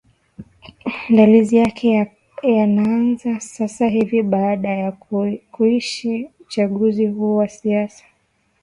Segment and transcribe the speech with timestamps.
[1.09, 2.11] ndalizi yake
[2.43, 4.91] yanaanza sasa hivi baada ya
[5.51, 8.03] kuisha uchanguzi huu wa sasa hivi